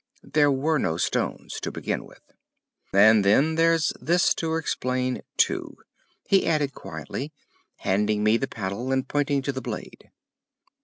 [0.23, 2.23] There were no stones, to begin with.
[2.91, 5.77] "And then there's this to explain too,"
[6.27, 7.31] he added quietly,
[7.75, 10.09] handing me the paddle and pointing to the blade.